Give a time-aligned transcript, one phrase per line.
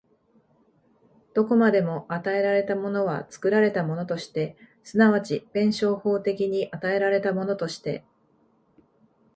[1.35, 8.03] どこまでも与えられたものは作られたものとして、即ち弁証法的に与えられたものとして、